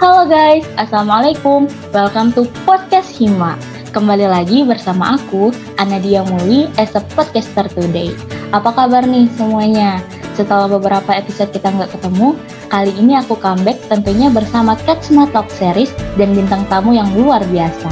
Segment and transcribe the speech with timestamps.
[0.00, 1.68] Halo guys, Assalamualaikum.
[1.92, 3.54] Welcome to Podcast Hima.
[3.90, 8.14] Kembali lagi bersama aku, Anadia Muli, as a podcaster today.
[8.54, 10.00] Apa kabar nih semuanya?
[10.38, 12.32] Setelah beberapa episode kita nggak ketemu,
[12.72, 17.90] kali ini aku comeback tentunya bersama Katsma Talk Series dan bintang tamu yang luar biasa.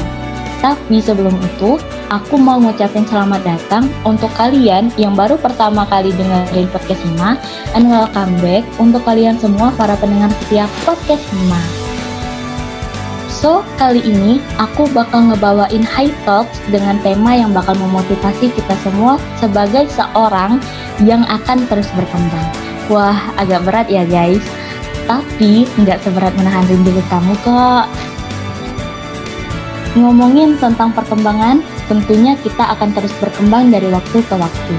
[0.64, 1.76] Tapi sebelum itu,
[2.08, 7.36] aku mau ngucapin selamat datang untuk kalian yang baru pertama kali dengerin podcast Hima
[7.76, 11.60] and welcome back untuk kalian semua para pendengar setiap podcast Hima.
[13.28, 19.20] So, kali ini aku bakal ngebawain High Talks dengan tema yang bakal memotivasi kita semua
[19.38, 20.58] sebagai seorang
[21.06, 22.48] yang akan terus berkembang.
[22.90, 24.42] Wah, agak berat ya guys.
[25.06, 27.86] Tapi nggak seberat menahan rindu kamu kok.
[29.94, 34.74] Ngomongin tentang perkembangan, tentunya kita akan terus berkembang dari waktu ke waktu,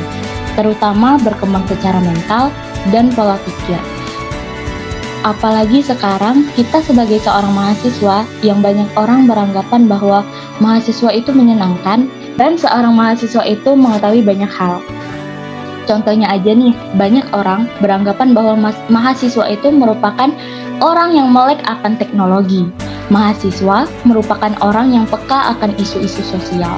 [0.56, 2.54] terutama berkembang secara mental
[2.94, 3.82] dan pola pikir.
[5.20, 10.24] Apalagi sekarang kita sebagai seorang mahasiswa yang banyak orang beranggapan bahwa
[10.64, 12.08] mahasiswa itu menyenangkan
[12.40, 14.80] dan seorang mahasiswa itu mengetahui banyak hal.
[15.84, 20.32] Contohnya aja nih, banyak orang beranggapan bahwa mahasiswa itu merupakan
[20.80, 22.70] orang yang melek akan teknologi,
[23.10, 26.78] mahasiswa merupakan orang yang peka akan isu-isu sosial.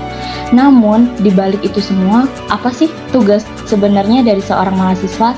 [0.51, 5.35] Namun, di balik itu semua, apa sih tugas sebenarnya dari seorang mahasiswa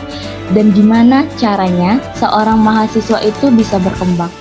[0.53, 4.31] dan gimana caranya seorang mahasiswa itu bisa berkembang?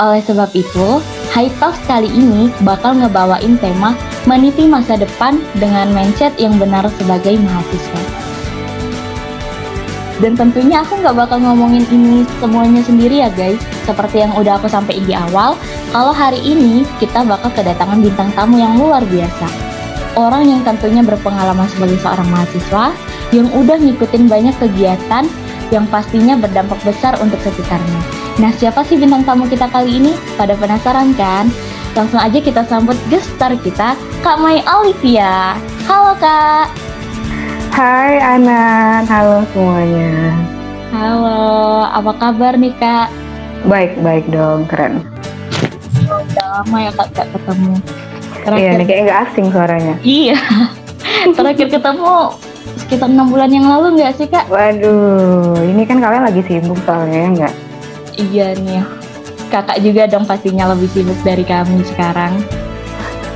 [0.00, 0.88] Oleh sebab itu,
[1.30, 3.92] High Talks kali ini bakal ngebawain tema
[4.24, 8.02] meniti masa depan dengan mindset yang benar sebagai mahasiswa.
[10.20, 13.60] Dan tentunya aku nggak bakal ngomongin ini semuanya sendiri ya guys.
[13.90, 15.58] Seperti yang udah aku sampaikan di awal,
[15.90, 19.50] kalau hari ini kita bakal kedatangan bintang tamu yang luar biasa.
[20.14, 22.94] Orang yang tentunya berpengalaman sebagai seorang mahasiswa,
[23.34, 25.26] yang udah ngikutin banyak kegiatan
[25.74, 28.00] yang pastinya berdampak besar untuk sekitarnya.
[28.38, 30.14] Nah, siapa sih bintang tamu kita kali ini?
[30.38, 31.50] Pada penasaran kan?
[31.98, 35.58] Langsung aja kita sambut gestar kita, Kak Mai Olivia.
[35.90, 36.70] Halo Kak!
[37.74, 40.38] Hai Anan, halo semuanya.
[40.94, 43.29] Halo, apa kabar nih kak?
[43.68, 45.04] Baik, baik dong, keren.
[46.08, 47.72] Udah lama ya kak gak ketemu.
[48.40, 48.64] Terakhir...
[48.64, 49.94] Iya nih kayak gak asing suaranya.
[50.00, 50.38] Iya,
[51.36, 52.12] terakhir ketemu
[52.80, 54.48] sekitar enam bulan yang lalu nggak sih kak?
[54.48, 57.54] Waduh, ini kan kalian lagi sibuk soalnya ya nggak?
[58.16, 58.82] Iya nih,
[59.52, 62.32] kakak juga dong pastinya lebih sibuk dari kami sekarang.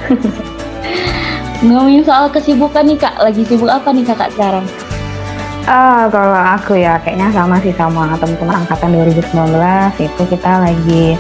[1.65, 4.65] Ngomongin soal kesibukan nih kak, lagi sibuk apa nih kakak sekarang?
[5.65, 9.33] Uh, kalau aku ya kayaknya sama sih sama teman-teman angkatan 2019
[9.97, 11.17] itu kita lagi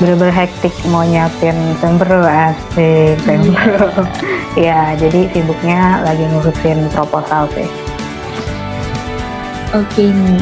[0.00, 1.52] bener-bener hektik mau nyiapin
[1.84, 4.08] sembro asik sembro
[4.56, 4.96] yeah.
[4.96, 7.68] ya jadi sibuknya lagi ngurusin proposal sih.
[9.76, 10.40] Oke okay, nih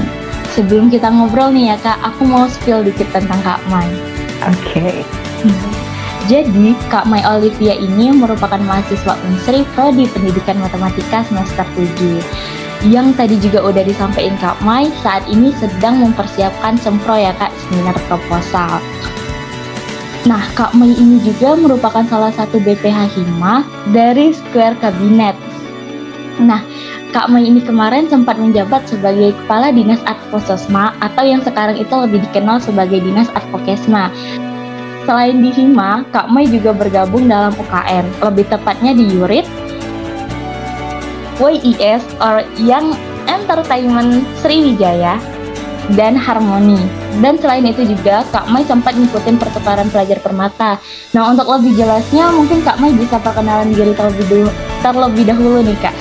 [0.54, 3.90] sebelum kita ngobrol nih ya kak aku mau spill dikit tentang kak Mai.
[4.46, 4.70] Oke.
[4.70, 4.96] Okay.
[6.30, 12.22] Jadi, Kak Mai Olivia ini merupakan mahasiswa Unsri Prodi Pendidikan Matematika semester 7
[12.82, 17.94] yang tadi juga udah disampaikan Kak Mai saat ini sedang mempersiapkan sempro ya Kak seminar
[18.10, 18.82] proposal.
[20.26, 23.62] Nah, Kak Mai ini juga merupakan salah satu BPH Hima
[23.94, 25.34] dari Square Cabinet.
[26.42, 26.62] Nah,
[27.14, 32.18] Kak Mai ini kemarin sempat menjabat sebagai Kepala Dinas Advokesma atau yang sekarang itu lebih
[32.30, 34.10] dikenal sebagai Dinas Advokesma.
[35.02, 39.42] Selain di Hima, Kak Mai juga bergabung dalam UKM, lebih tepatnya di Yurit,
[41.40, 42.96] YES or Young
[43.30, 45.16] Entertainment Sriwijaya,
[45.94, 46.78] dan Harmoni.
[47.20, 50.78] Dan selain itu juga Kak Mai sempat ngikutin pertukaran pelajar permata.
[51.12, 54.48] Nah untuk lebih jelasnya mungkin Kak Mai bisa perkenalan diri terlebih dulu,
[54.80, 55.96] terlebih dahulu nih Kak.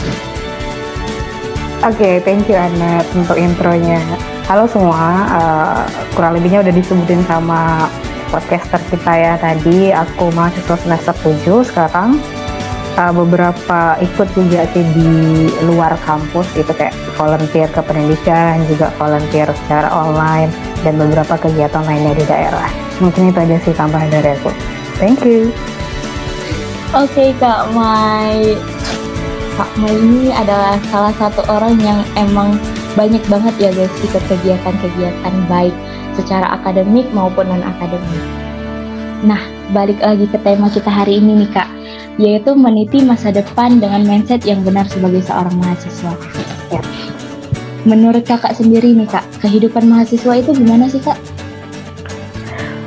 [1.81, 3.97] Oke, okay, thank you Anet untuk intronya.
[4.45, 5.81] Halo semua, uh,
[6.13, 7.89] kurang lebihnya udah disebutin sama
[8.29, 12.15] podcaster kita ya tadi aku mahasiswa semester 7 sekarang
[12.97, 15.11] uh, beberapa ikut juga sih di
[15.67, 20.51] luar kampus itu kayak volunteer ke pendidikan juga volunteer secara online
[20.81, 22.71] dan beberapa kegiatan lainnya di daerah.
[22.99, 24.51] Mungkin itu aja sih tambahan dari aku.
[24.97, 25.49] Thank you.
[26.91, 28.57] Oke okay, kak Mai.
[29.55, 32.59] Kak Mai ini adalah salah satu orang yang emang
[32.99, 35.75] banyak banget ya guys ikut kegiatan-kegiatan baik
[36.19, 38.23] secara akademik maupun non-akademik.
[39.23, 39.39] Nah,
[39.71, 41.69] balik lagi ke tema kita hari ini nih Kak,
[42.19, 46.11] yaitu meniti masa depan dengan mindset yang benar sebagai seorang mahasiswa.
[46.71, 46.81] Ya.
[47.87, 51.17] Menurut kakak sendiri nih kak, kehidupan mahasiswa itu gimana sih kak?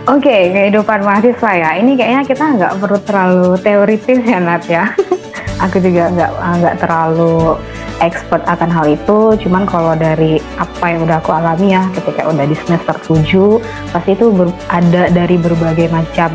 [0.04, 1.70] Oke, okay, kehidupan mahasiswa ya.
[1.80, 4.84] Ini kayaknya kita nggak perlu terlalu teoritis ya Nat ya.
[5.64, 6.30] Aku juga nggak
[6.60, 7.56] nggak terlalu
[8.02, 12.46] expert akan hal itu cuman kalau dari apa yang udah aku alami ya ketika udah
[12.46, 13.62] di semester 7
[13.94, 14.26] pasti itu
[14.66, 16.34] ada dari berbagai macam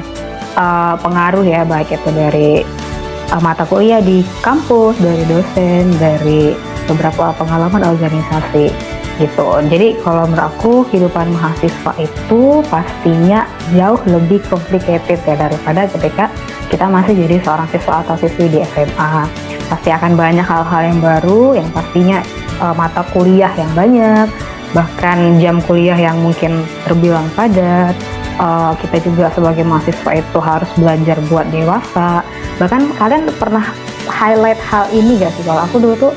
[0.55, 2.63] uh, pengaruh ya baik itu dari
[3.33, 6.53] uh, mata kuliah di kampus dari dosen dari
[6.89, 8.73] beberapa pengalaman organisasi
[9.19, 9.47] gitu.
[9.67, 13.45] Jadi kalau menurut aku kehidupan mahasiswa itu pastinya
[13.75, 16.31] jauh lebih complicated ya daripada ketika
[16.71, 19.27] kita masih jadi seorang siswa atau siswi di SMA.
[19.69, 22.23] Pasti akan banyak hal-hal yang baru yang pastinya
[22.63, 24.25] uh, mata kuliah yang banyak,
[24.73, 27.93] bahkan jam kuliah yang mungkin terbilang padat.
[28.39, 32.23] Uh, kita juga sebagai mahasiswa itu harus belajar buat dewasa.
[32.55, 33.67] Bahkan kalian pernah
[34.07, 35.43] highlight hal ini gak sih?
[35.43, 36.13] Kalau aku dulu tuh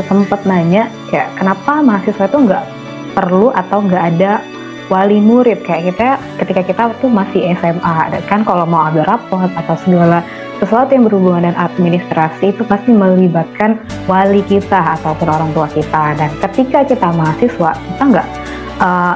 [0.00, 2.64] sempat nanya kayak kenapa mahasiswa itu nggak
[3.12, 4.40] perlu atau nggak ada
[4.88, 6.08] wali murid kayak kita
[6.40, 10.24] ketika kita tuh masih SMA kan kalau mau ambil rapot atau segala
[10.60, 13.76] sesuatu yang berhubungan dengan administrasi itu pasti melibatkan
[14.08, 18.28] wali kita ataupun orang tua kita dan ketika kita mahasiswa kita nggak
[18.80, 19.14] uh,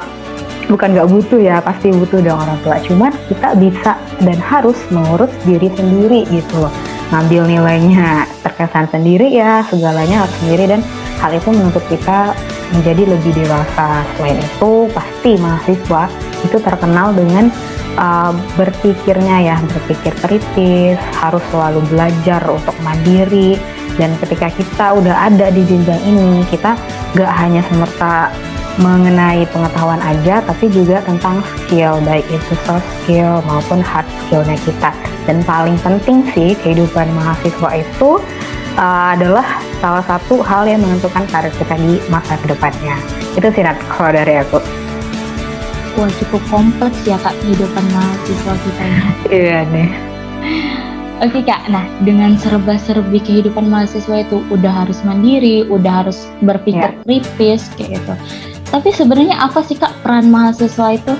[0.66, 2.76] bukan nggak butuh ya pasti butuh dong orang tua.
[2.82, 3.92] Cuman kita bisa
[4.22, 6.72] dan harus mengurus diri sendiri gitu loh.
[7.14, 10.64] Ngambil nilainya terkesan sendiri ya segalanya harus sendiri.
[10.76, 10.80] Dan
[11.22, 12.34] hal itu menuntut kita
[12.74, 14.02] menjadi lebih dewasa.
[14.18, 16.02] Selain itu pasti mahasiswa
[16.44, 17.48] itu terkenal dengan
[17.98, 23.54] uh, berpikirnya ya berpikir kritis harus selalu belajar untuk mandiri.
[23.96, 26.76] Dan ketika kita udah ada di jenjang ini kita
[27.16, 28.28] gak hanya semerta
[28.76, 34.90] mengenai pengetahuan aja tapi juga tentang skill baik itu soft skill maupun hard skillnya kita.
[35.26, 38.20] Dan paling penting sih kehidupan mahasiswa itu
[38.78, 39.44] uh, adalah
[39.80, 42.96] salah satu hal yang menentukan karir kita di masa ke depannya
[43.36, 44.58] itu sih Nat kalau dari aku.
[45.96, 49.00] Wah cukup kompleks ya kak kehidupan mahasiswa kita ini.
[49.36, 49.90] Iya nih.
[51.24, 57.00] Oke kak, nah dengan serba-serbi kehidupan mahasiswa itu udah harus mandiri, udah harus berpikir yeah.
[57.08, 58.14] kritis kayak gitu.
[58.70, 61.14] Tapi sebenarnya apa sih kak peran mahasiswa itu?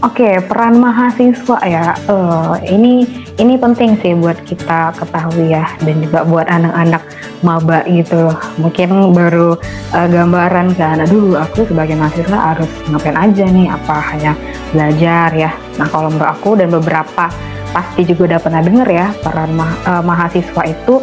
[0.00, 1.92] Oke, peran mahasiswa ya.
[2.08, 3.04] Uh, ini
[3.36, 7.04] ini penting sih buat kita ketahui ya dan juga buat anak-anak
[7.40, 9.60] maba gitu Mungkin baru
[9.92, 13.68] uh, gambaran kan, aduh aku sebagai mahasiswa harus ngapain aja nih?
[13.68, 14.32] Apa hanya
[14.72, 15.52] belajar ya?
[15.76, 17.28] Nah kalau menurut aku dan beberapa
[17.70, 20.98] pasti juga udah pernah denger ya peran ma uh, mahasiswa itu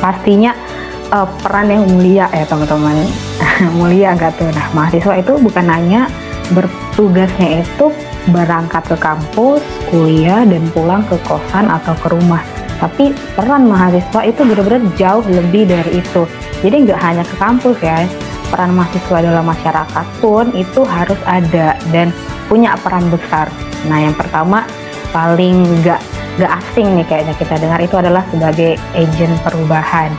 [0.00, 0.52] pastinya
[1.12, 3.29] uh, peran yang mulia ya teman-teman
[3.76, 4.50] mulia nggak tuh?
[4.52, 6.10] Nah mahasiswa itu bukan hanya
[6.50, 7.86] bertugasnya itu
[8.28, 12.42] berangkat ke kampus kuliah dan pulang ke kosan atau ke rumah.
[12.80, 16.22] Tapi peran mahasiswa itu benar-benar jauh lebih dari itu.
[16.64, 18.08] Jadi nggak hanya ke kampus ya
[18.50, 22.10] peran mahasiswa dalam masyarakat pun itu harus ada dan
[22.50, 23.46] punya peran besar.
[23.86, 24.66] Nah yang pertama
[25.14, 26.02] paling nggak
[26.38, 30.10] nggak asing nih kayaknya kita dengar itu adalah sebagai agent perubahan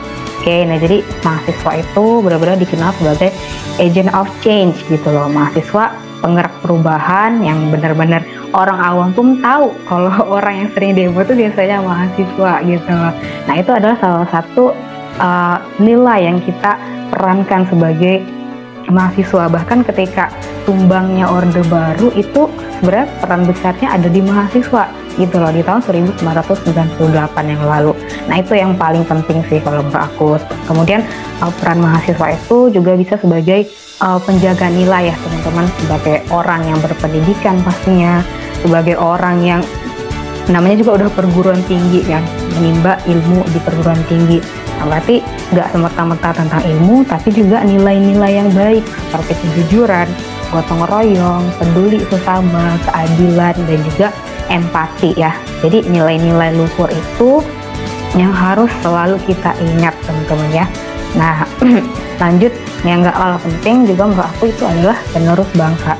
[0.42, 3.30] Oke, nah jadi mahasiswa itu benar-benar dikenal sebagai
[3.78, 5.30] agent of change gitu loh.
[5.30, 11.38] Mahasiswa penggerak perubahan yang benar-benar orang awam pun tahu kalau orang yang sering demo itu
[11.38, 13.14] biasanya mahasiswa gitu loh.
[13.46, 14.74] Nah itu adalah salah satu
[15.22, 16.74] uh, nilai yang kita
[17.14, 18.26] perankan sebagai
[18.90, 19.46] mahasiswa.
[19.46, 20.32] Bahkan ketika
[20.64, 22.48] tumbangnya orde baru itu
[22.80, 24.84] sebenarnya peran besarnya ada di mahasiswa
[25.20, 27.92] gitu loh di tahun 1998 yang lalu.
[28.26, 30.28] Nah itu yang paling penting sih kalau menurut aku.
[30.64, 31.04] Kemudian
[31.44, 33.68] uh, peran mahasiswa itu juga bisa sebagai
[34.00, 38.24] uh, penjaga nilai ya teman-teman sebagai orang yang berpendidikan pastinya
[38.62, 39.60] sebagai orang yang
[40.50, 42.24] namanya juga udah perguruan tinggi kan
[42.58, 44.42] menimba ilmu di perguruan tinggi.
[44.80, 45.22] Nah, berarti
[45.54, 50.08] nggak semerta-merta tentang ilmu tapi juga nilai-nilai yang baik seperti kejujuran,
[50.50, 54.08] gotong royong, peduli sesama, keadilan dan juga
[54.50, 55.30] empati ya.
[55.62, 57.44] Jadi nilai-nilai luhur itu
[58.18, 60.66] yang harus selalu kita ingat teman-teman ya.
[61.14, 61.46] Nah
[62.22, 65.94] lanjut yang nggak kalah penting juga menurut aku itu adalah penerus bangsa.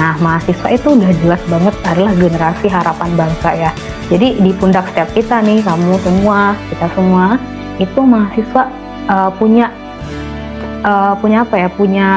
[0.00, 3.70] Nah mahasiswa itu udah jelas banget adalah generasi harapan bangsa ya.
[4.10, 7.40] Jadi di pundak setiap kita nih kamu semua kita semua
[7.80, 8.62] itu mahasiswa
[9.10, 9.72] uh, punya
[10.84, 12.08] uh, punya apa ya punya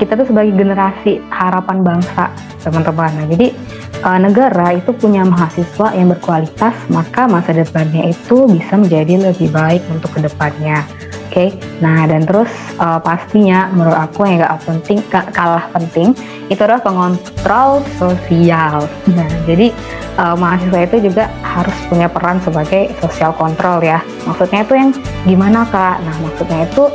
[0.00, 2.32] kita tuh sebagai generasi harapan bangsa
[2.64, 3.12] teman-teman.
[3.20, 3.52] Nah, jadi
[4.00, 9.84] uh, negara itu punya mahasiswa yang berkualitas, maka masa depannya itu bisa menjadi lebih baik
[9.92, 10.88] untuk ke depannya.
[11.30, 11.48] Oke, okay?
[11.78, 12.50] nah dan terus
[12.82, 16.10] uh, pastinya menurut aku yang gak penting, gak kalah penting
[16.50, 18.90] itu adalah pengontrol sosial.
[19.14, 19.70] Nah, jadi
[20.18, 24.02] uh, mahasiswa itu juga harus punya peran sebagai sosial kontrol ya.
[24.26, 24.90] Maksudnya itu yang
[25.22, 26.02] gimana kak?
[26.02, 26.90] Nah, maksudnya itu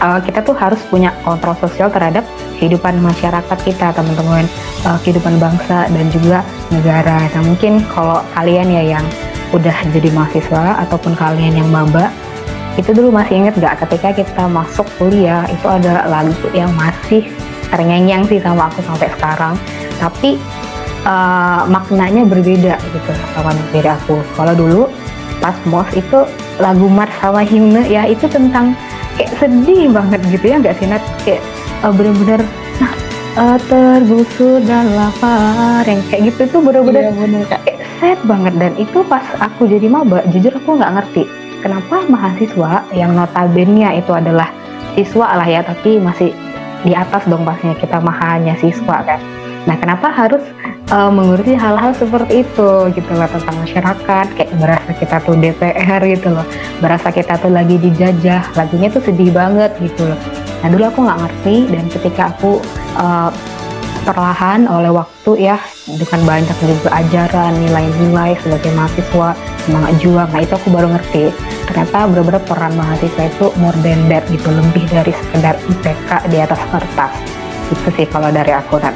[0.00, 2.24] uh, kita tuh harus punya kontrol sosial terhadap
[2.56, 4.48] kehidupan masyarakat kita teman-teman
[4.88, 6.40] uh, kehidupan bangsa dan juga
[6.72, 9.06] negara nah mungkin kalau kalian ya yang
[9.54, 12.10] udah jadi mahasiswa ataupun kalian yang maba
[12.76, 17.24] itu dulu masih inget gak ketika kita masuk kuliah itu ada lagu yang masih
[17.72, 19.54] ternyanyi sih sama aku sampai sekarang.
[19.96, 20.36] Tapi
[21.08, 24.20] uh, maknanya berbeda gitu sama diri aku.
[24.36, 24.82] Kalau dulu
[25.40, 26.28] pas mos itu
[26.60, 28.72] lagu mars sama himne ya itu tentang
[29.20, 31.02] kayak sedih banget gitu ya nggak sih Nat?
[31.24, 31.42] Kayak
[31.80, 32.40] uh, bener-bener
[32.76, 32.92] nah,
[33.40, 38.52] uh, tergusur dan lapar yang kayak gitu tuh bener-bener iya, kayak sad banget.
[38.60, 41.24] Dan itu pas aku jadi maba jujur aku nggak ngerti
[41.66, 44.54] kenapa mahasiswa yang notabene itu adalah
[44.94, 46.30] siswa lah ya tapi masih
[46.86, 49.18] di atas dong pastinya kita mahanya siswa kan?
[49.66, 50.46] Nah kenapa harus
[50.94, 54.26] uh, mengurusi hal-hal seperti itu gitu loh tentang masyarakat?
[54.38, 56.46] Kayak berasa kita tuh DPR gitu loh
[56.78, 60.20] berasa kita tuh lagi dijajah lagunya tuh sedih banget gitu loh.
[60.62, 62.62] Nah dulu aku nggak ngerti dan ketika aku
[62.94, 63.34] uh,
[64.06, 65.58] perlahan oleh waktu ya.
[65.90, 69.34] Dengan banyak juga ajaran nilai-nilai sebagai mahasiswa
[69.66, 71.34] semangat juang nah itu aku baru ngerti.
[71.66, 76.60] Ternyata benar-benar peran mahasiswa itu more than that gitu lebih dari sekedar IPK di atas
[76.70, 77.12] kertas.
[77.74, 78.94] Itu sih kalau dari aku kan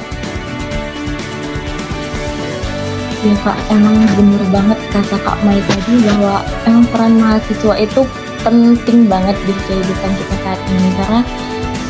[3.21, 8.01] Ya kak, emang bener banget kata Kak Mai tadi bahwa emang peran mahasiswa itu
[8.41, 10.89] penting banget di kehidupan kita saat ini.
[10.97, 11.21] Karena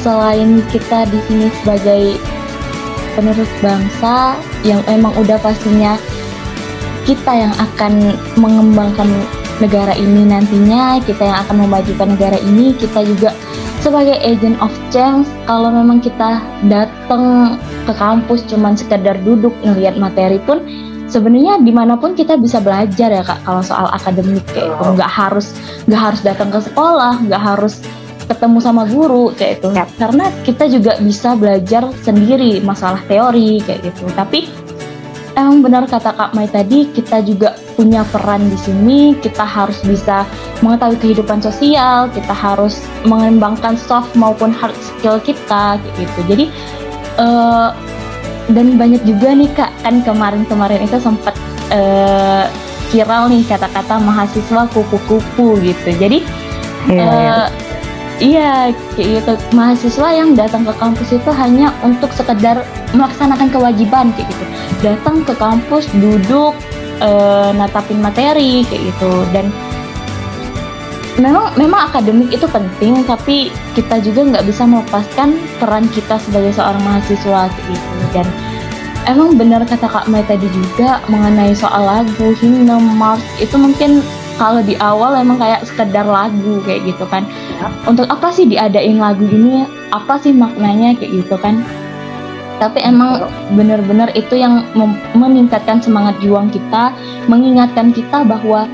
[0.02, 2.18] selain kita di sini sebagai
[3.16, 5.96] penerus bangsa yang emang udah pastinya
[7.08, 9.08] kita yang akan mengembangkan
[9.60, 13.34] negara ini nantinya, kita yang akan memajukan negara ini, kita juga
[13.80, 17.56] sebagai agent of change kalau memang kita datang
[17.88, 20.60] ke kampus cuman sekedar duduk ngeliat materi pun
[21.08, 25.08] sebenarnya di mana pun kita bisa belajar ya kak kalau soal akademik kayak itu nggak
[25.08, 25.56] harus
[25.88, 27.80] nggak harus datang ke sekolah nggak harus
[28.30, 29.84] ketemu sama guru kayak itu ya.
[29.98, 34.46] karena kita juga bisa belajar sendiri masalah teori kayak gitu tapi
[35.40, 38.98] emang benar kata Kak Mai tadi, kita juga punya peran di sini.
[39.18, 40.26] Kita harus bisa
[40.60, 46.20] mengetahui kehidupan sosial, kita harus mengembangkan soft maupun hard skill kita, gitu.
[46.28, 46.44] Jadi
[47.16, 47.72] uh,
[48.50, 51.34] dan banyak juga nih Kak, kan kemarin-kemarin itu sempat
[51.70, 52.44] uh,
[52.90, 55.90] viral nih kata-kata mahasiswa kupu-kupu gitu.
[55.94, 56.18] Jadi
[56.90, 57.69] yeah, uh, yeah.
[58.20, 59.32] Iya, kayak gitu.
[59.56, 64.44] Mahasiswa yang datang ke kampus itu hanya untuk sekedar melaksanakan kewajiban kayak gitu.
[64.84, 66.52] Datang ke kampus, duduk,
[67.00, 67.10] e,
[67.56, 69.24] natapin materi kayak gitu.
[69.32, 69.48] Dan
[71.16, 76.84] memang memang akademik itu penting, tapi kita juga nggak bisa melepaskan peran kita sebagai seorang
[76.84, 78.04] mahasiswa kayak gitu.
[78.12, 78.28] Dan
[79.08, 84.04] emang benar kata Kak Mai tadi juga mengenai soal lagu, himne, mars itu mungkin
[84.40, 87.28] kalau di awal emang kayak sekedar lagu kayak gitu kan
[87.84, 91.60] untuk apa sih diadain lagu ini apa sih maknanya kayak gitu kan
[92.56, 94.64] tapi emang benar-benar itu yang
[95.12, 96.96] meningkatkan semangat juang kita
[97.28, 98.64] mengingatkan kita bahwa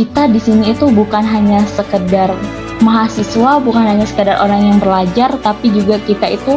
[0.00, 2.32] kita di sini itu bukan hanya sekedar
[2.80, 6.56] mahasiswa bukan hanya sekedar orang yang belajar tapi juga kita itu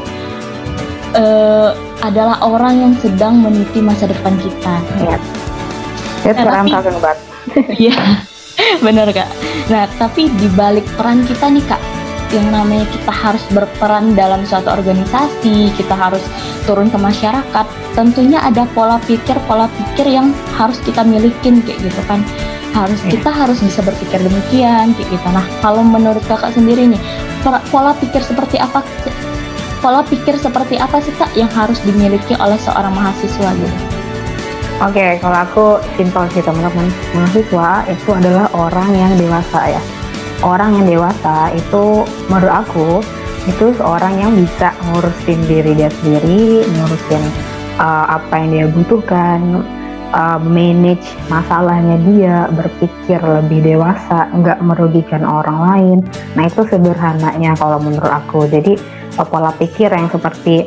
[1.19, 5.19] uh, adalah orang yang sedang meniti masa depan kita ya.
[6.23, 7.19] That's what I'm talking about.
[7.75, 7.95] Iya.
[8.85, 9.29] Bener kak.
[9.69, 11.81] Nah tapi di balik peran kita nih kak,
[12.33, 16.23] yang namanya kita harus berperan dalam suatu organisasi, kita harus
[16.65, 17.65] turun ke masyarakat.
[17.93, 22.25] Tentunya ada pola pikir pola pikir yang harus kita milikin kayak gitu kan.
[22.73, 23.13] Harus yeah.
[23.13, 25.27] kita harus bisa berpikir demikian kayak gitu.
[25.29, 27.01] Nah kalau menurut kakak sendiri nih,
[27.69, 28.81] pola pikir seperti apa?
[29.83, 33.92] Pola pikir seperti apa sih kak yang harus dimiliki oleh seorang mahasiswa gitu?
[34.81, 36.89] Oke, okay, kalau aku simpel sih teman-teman.
[37.13, 39.81] Mahasiswa itu adalah orang yang dewasa ya.
[40.41, 43.05] Orang yang dewasa itu menurut aku
[43.45, 47.23] itu seorang yang bisa ngurusin diri dia sendiri, ngurusin
[47.77, 49.61] uh, apa yang dia butuhkan,
[50.09, 55.97] uh, manage masalahnya dia, berpikir lebih dewasa, nggak merugikan orang lain.
[56.33, 58.49] Nah itu sederhananya kalau menurut aku.
[58.49, 58.73] Jadi
[59.21, 60.65] uh, pola pikir yang seperti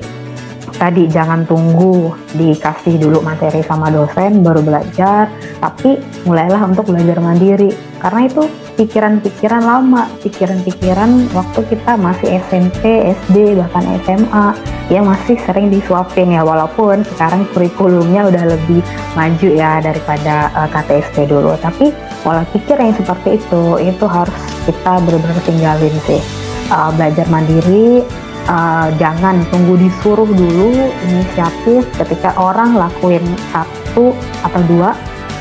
[0.74, 5.30] tadi jangan tunggu dikasih dulu materi sama dosen baru belajar.
[5.62, 7.70] Tapi mulailah untuk belajar mandiri.
[7.96, 8.44] Karena itu
[8.76, 14.46] pikiran-pikiran lama pikiran-pikiran waktu kita masih SMP SD bahkan SMA
[14.92, 16.42] ya masih sering disuapin ya.
[16.44, 18.84] Walaupun sekarang kurikulumnya udah lebih
[19.16, 21.56] maju ya daripada uh, eh, KTSP dulu.
[21.56, 24.36] Tapi pola pikir yang seperti itu itu harus
[24.68, 26.20] kita benar-benar tinggalin sih.
[26.66, 28.02] Uh, belajar mandiri
[28.50, 30.70] uh, jangan tunggu disuruh dulu
[31.10, 33.22] inisiatif ketika orang lakuin
[33.52, 34.96] satu atau dua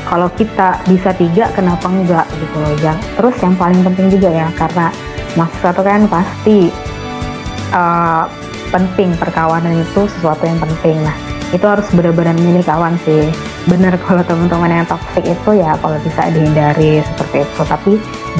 [0.06, 4.46] kalau kita bisa tiga kenapa enggak gitu loh ya terus yang paling penting juga ya
[4.54, 4.94] karena
[5.36, 6.58] mahasiswa itu kan pasti
[7.76, 8.24] uh,
[8.70, 10.98] penting perkawanan itu sesuatu yang penting.
[11.04, 11.16] Nah
[11.54, 13.30] itu harus benar-benar milih kawan sih.
[13.66, 17.62] Benar kalau teman-teman yang toxic itu ya kalau bisa dihindari seperti itu.
[17.62, 17.92] Tapi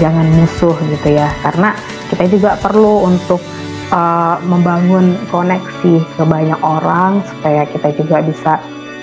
[0.02, 1.73] jangan musuh gitu ya karena
[2.11, 3.40] kita juga perlu untuk
[3.90, 8.52] uh, membangun koneksi ke banyak orang supaya kita juga bisa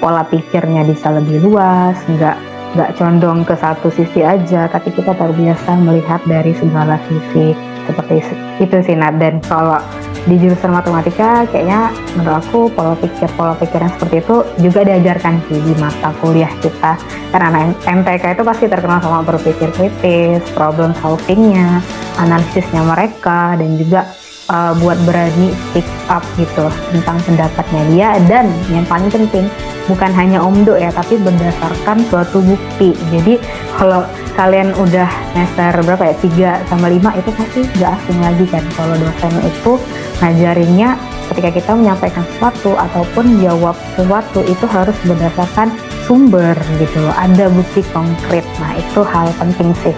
[0.04, 2.36] pola pikirnya bisa lebih luas nggak
[2.74, 7.54] nggak condong ke satu sisi aja tapi kita terbiasa melihat dari segala sisi.
[7.84, 8.24] Seperti
[8.63, 9.20] itu sih Nat.
[9.20, 9.78] Dan kalau
[10.24, 15.36] di jurusan matematika kayaknya menurut aku pola pikir pola pikir yang seperti itu juga diajarkan
[15.52, 16.98] sih di mata kuliah kita.
[17.30, 21.84] Karena MTK itu pasti terkenal sama berpikir kritis problem solvingnya
[22.18, 24.08] analisisnya mereka dan juga
[24.53, 29.50] uh, buat berani speak up gitu tentang pendapatnya dia dan yang paling penting
[29.89, 32.93] bukan hanya omdo ya tapi berdasarkan suatu bukti.
[33.12, 33.41] Jadi
[33.75, 34.05] kalau
[34.38, 36.15] kalian udah semester berapa ya?
[36.63, 39.74] 3 sama 5 itu pasti nggak asing lagi kan kalau dosen itu
[40.22, 40.89] ngajarinnya
[41.33, 45.67] ketika kita menyampaikan sesuatu ataupun jawab sesuatu itu harus berdasarkan
[46.05, 47.15] sumber gitu loh.
[47.15, 48.45] Ada bukti konkret.
[48.62, 49.95] Nah itu hal penting sih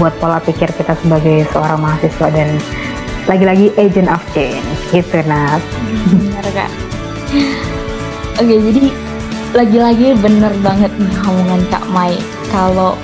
[0.00, 2.48] buat pola pikir kita sebagai seorang mahasiswa dan
[3.26, 4.64] lagi-lagi agent of change.
[4.90, 5.58] Gitu nah
[6.10, 6.70] benar kak.
[8.40, 8.84] Oke jadi
[9.52, 12.16] lagi-lagi bener banget nih omongan kak Mai.
[12.50, 12.96] Kalau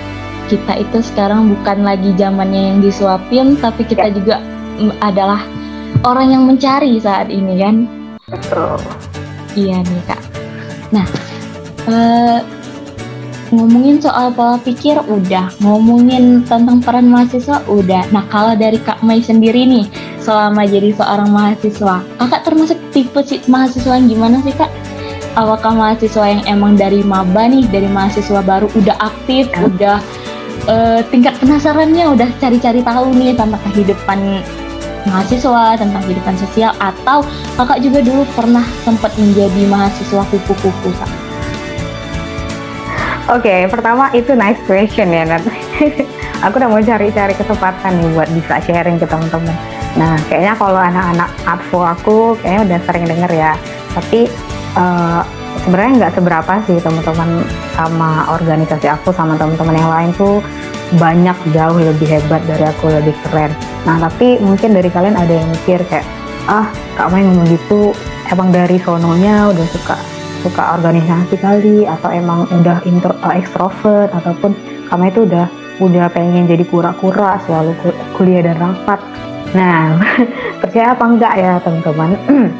[0.48, 4.14] kita itu sekarang bukan lagi zamannya yang disuapin tapi kita ya.
[4.16, 4.36] juga
[5.04, 5.44] adalah
[6.06, 7.76] orang yang mencari saat ini kan?
[8.28, 8.80] Betul.
[9.56, 10.22] Iya nih kak.
[10.92, 11.06] Nah
[11.88, 12.40] uh,
[13.48, 19.24] ngomongin soal pola pikir udah ngomongin tentang peran mahasiswa udah nah kalau dari kak Mai
[19.24, 19.88] sendiri nih
[20.20, 24.68] selama jadi seorang mahasiswa kakak termasuk tipe si mahasiswa yang gimana sih kak
[25.32, 29.64] apakah mahasiswa yang emang dari maba nih dari mahasiswa baru udah aktif ya.
[29.64, 29.98] udah
[30.68, 34.44] uh, tingkat penasarannya udah cari-cari tahu nih tentang kehidupan
[35.08, 37.24] mahasiswa tentang kehidupan sosial atau
[37.56, 41.27] kakak juga dulu pernah sempat menjadi mahasiswa kupu-kupu kak?
[43.28, 45.44] Oke, okay, pertama itu nice question ya Nat.
[46.48, 49.52] Aku udah mau cari-cari kesempatan nih buat bisa sharing ke teman-teman.
[50.00, 53.52] Nah, kayaknya kalau anak-anak advo aku kayaknya udah sering denger ya.
[53.92, 54.32] Tapi
[54.80, 55.20] uh,
[55.60, 57.44] sebenarnya nggak seberapa sih teman-teman
[57.76, 60.40] sama organisasi aku sama teman-teman yang lain tuh
[60.96, 63.52] banyak jauh lebih hebat dari aku lebih keren
[63.84, 66.06] nah tapi mungkin dari kalian ada yang mikir kayak
[66.48, 66.64] ah
[66.96, 67.92] kak Mai ngomong gitu
[68.32, 74.54] emang dari sononya udah suka suka organisasi kali atau emang udah intro uh, ekstrovert ataupun
[74.86, 75.46] kamu itu udah
[75.78, 77.74] udah pengen jadi kura-kura selalu
[78.14, 79.00] kuliah dan rapat.
[79.54, 79.98] Nah
[80.62, 82.10] percaya apa enggak ya teman-teman?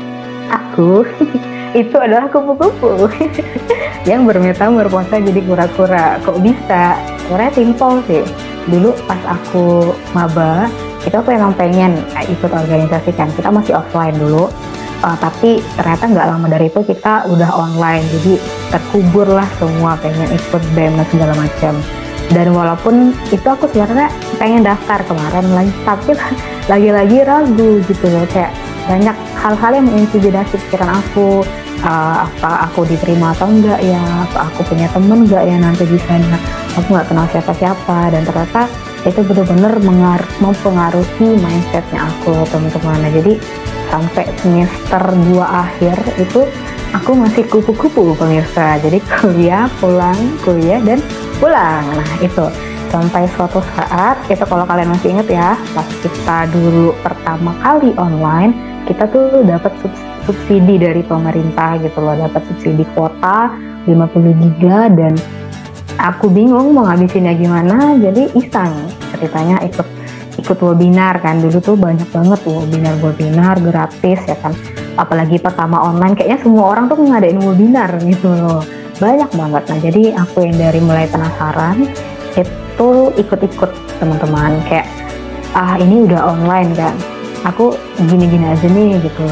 [0.59, 1.05] Aku
[1.81, 3.11] itu adalah kupu-kupu
[4.11, 6.19] yang bermetamorfosa jadi kura-kura.
[6.25, 6.97] Kok bisa?
[7.27, 8.25] Sebenarnya simple sih.
[8.69, 10.69] Dulu pas aku maba
[11.05, 13.29] itu aku emang pengen ikut organisasi kan.
[13.33, 14.49] Kita masih offline dulu
[15.03, 18.05] uh, tapi ternyata nggak lama dari itu kita udah online.
[18.19, 18.35] Jadi
[18.73, 21.75] terkubur lah semua pengen ikut BEM dan segala macam.
[22.29, 26.13] Dan walaupun itu aku sebenarnya pengen daftar kemarin lagi tapi
[26.73, 28.27] lagi-lagi ragu gitu loh.
[28.31, 28.53] Kayak
[28.89, 31.45] banyak hal-hal yang mengintimidasi pikiran aku.
[31.79, 34.03] Uh, apa aku diterima atau enggak ya?
[34.27, 36.35] Apa aku punya temen enggak ya nanti di sana?
[36.75, 38.11] Aku nggak kenal siapa-siapa.
[38.11, 38.67] Dan ternyata
[39.07, 39.79] itu benar-benar
[40.43, 42.99] mempengaruhi mindsetnya aku teman-teman.
[42.99, 43.39] Nah, jadi
[43.89, 46.45] sampai semester 2 akhir itu
[46.95, 48.81] aku masih kupu-kupu pemirsa.
[48.81, 51.01] Jadi kuliah pulang kuliah dan
[51.41, 51.85] pulang.
[51.85, 52.47] Nah itu.
[52.89, 58.57] Sampai suatu saat itu kalau kalian masih inget ya pas kita dulu pertama kali online
[58.89, 59.69] kita tuh dapat
[60.25, 62.17] subsidi dari pemerintah gitu loh.
[62.17, 63.53] Dapat subsidi kuota
[63.85, 65.13] 50 giga dan
[66.01, 68.73] aku bingung mau ngabisinnya gimana jadi iseng
[69.13, 69.98] ceritanya ikut
[70.39, 71.43] ikut webinar kan.
[71.43, 74.55] Dulu tuh banyak banget webinar webinar gratis ya kan.
[74.95, 78.63] Apalagi pertama online kayaknya semua orang tuh ngadain webinar gitu loh.
[79.03, 79.63] Banyak banget.
[79.69, 81.87] Nah jadi aku yang dari mulai penasaran
[82.39, 84.63] itu ikut-ikut teman-teman.
[84.71, 84.87] Kayak
[85.59, 86.95] ah ini udah online kan.
[87.47, 89.27] Aku gini-gini aja nih gitu.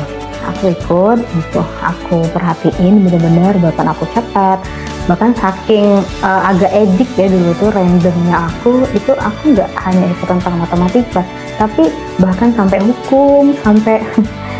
[0.54, 1.62] Aku ikut gitu.
[1.82, 4.62] Aku perhatiin bener-bener bahkan aku catat
[5.06, 10.26] bahkan saking uh, agak edik ya dulu tuh randomnya aku itu aku nggak hanya ikut
[10.26, 11.22] tentang matematika
[11.56, 14.02] tapi bahkan sampai hukum sampai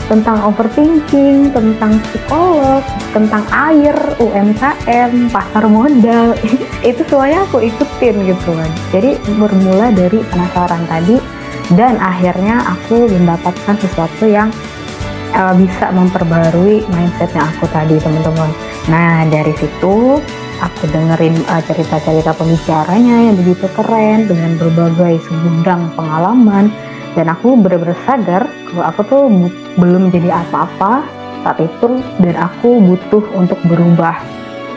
[0.06, 2.78] tentang overthinking, tentang psikolog,
[3.10, 6.30] tentang air, UMKM, pasar modal,
[6.94, 8.70] itu semuanya aku ikutin gitu kan.
[8.94, 11.18] Jadi bermula dari penasaran tadi,
[11.74, 14.54] dan akhirnya aku mendapatkan sesuatu yang
[15.36, 18.50] uh, bisa memperbarui mindsetnya aku tadi teman-teman.
[18.88, 20.18] Nah dari situ
[20.58, 26.72] aku dengerin uh, cerita-cerita pembicaranya yang begitu keren dengan berbagai segudang pengalaman.
[27.16, 29.24] Dan aku benar-benar sadar kalau aku tuh
[29.80, 31.00] belum jadi apa-apa
[31.40, 34.20] saat itu dan aku butuh untuk berubah.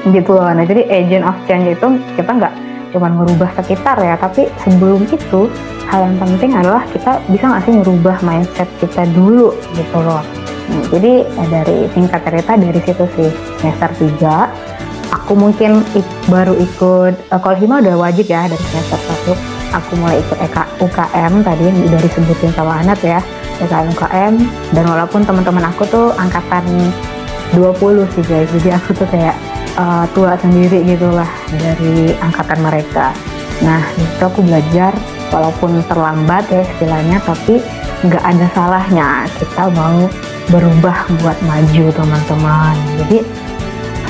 [0.07, 0.47] Gitu loh.
[0.47, 2.53] Nah jadi agent of change itu kita nggak
[2.89, 5.45] cuma merubah sekitar ya tapi sebelum itu
[5.85, 10.38] hal yang penting adalah kita bisa nggak sih merubah mindset kita dulu gitu loh
[10.89, 13.29] jadi ya dari singkat cerita dari situ sih
[13.61, 13.89] semester
[14.21, 15.81] 3 aku mungkin
[16.29, 20.57] baru ikut uh, kalau Hima udah wajib ya dari semester 1 aku mulai ikut EK,
[20.81, 23.21] UKM tadi yang udah disebutin sama Anat ya
[23.59, 24.33] UKM UKM
[24.71, 26.63] dan walaupun teman-teman aku tuh angkatan
[27.53, 28.49] 20 sih guys.
[28.53, 29.35] Jadi aku tuh kayak
[29.75, 33.11] uh, tua sendiri gitulah dari angkatan mereka.
[33.65, 34.93] Nah itu aku belajar
[35.29, 37.61] walaupun terlambat ya istilahnya tapi
[38.05, 40.07] nggak ada salahnya kita mau
[40.49, 42.75] berubah buat maju teman-teman.
[43.05, 43.21] Jadi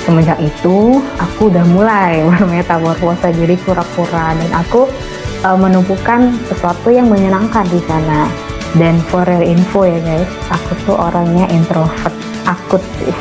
[0.07, 4.87] semenjak itu aku udah mulai bermetamorfosa jadi kura-kura dan aku
[5.43, 8.29] uh, menumpukan sesuatu yang menyenangkan di sana.
[8.77, 12.13] Dan for your info ya guys aku tuh orangnya introvert
[12.45, 13.13] akut sih.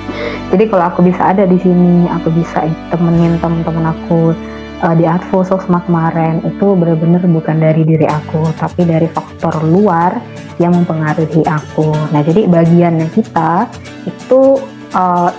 [0.50, 4.34] Jadi kalau aku bisa ada di sini aku bisa temenin teman-teman aku
[4.82, 10.18] uh, di Advo Sosma kemarin itu benar-benar bukan dari diri aku tapi dari faktor luar
[10.60, 11.92] yang mempengaruhi aku.
[12.12, 13.68] Nah jadi bagiannya kita
[14.08, 14.60] itu
[14.96, 15.30] uh,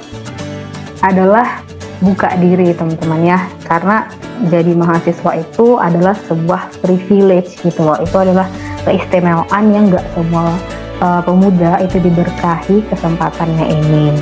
[1.01, 1.61] adalah
[2.01, 3.39] buka diri teman-teman ya.
[3.65, 4.05] Karena
[4.49, 7.97] jadi mahasiswa itu adalah sebuah privilege gitu loh.
[7.97, 8.45] Itu adalah
[8.85, 10.53] keistimewaan yang gak semua
[11.01, 14.13] uh, pemuda itu diberkahi kesempatannya ini.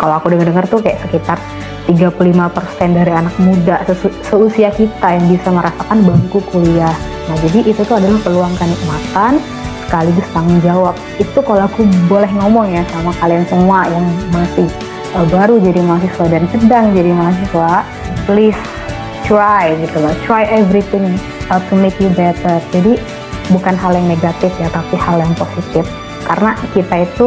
[0.00, 1.36] Kalau aku dengar-dengar tuh kayak sekitar
[1.90, 3.82] 35% dari anak muda
[4.26, 6.94] seusia kita yang bisa merasakan bangku kuliah.
[7.26, 9.42] Nah, jadi itu tuh adalah peluang kenikmatan
[9.86, 10.94] sekaligus tanggung jawab.
[11.18, 14.68] Itu kalau aku boleh ngomong ya sama kalian semua yang masih
[15.12, 17.72] uh, baru jadi mahasiswa dan sedang jadi mahasiswa,
[18.24, 18.60] please
[19.26, 20.14] try gitu loh.
[20.24, 21.18] Try everything
[21.52, 22.62] uh, to make you better.
[22.72, 22.96] Jadi
[23.50, 25.84] bukan hal yang negatif ya, tapi hal yang positif
[26.24, 27.26] karena kita itu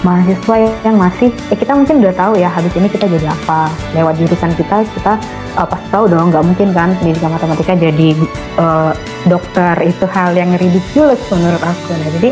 [0.00, 3.68] mahasiswa yang masih ya kita mungkin udah tahu ya habis ini kita jadi apa.
[3.92, 5.20] Lewat jurusan kita kita
[5.56, 8.08] uh, pasti tahu dong nggak mungkin kan pendidikan matematika jadi
[8.56, 8.92] uh,
[9.28, 9.74] dokter.
[9.84, 11.90] Itu hal yang ridiculous menurut aku.
[11.96, 12.30] Nah jadi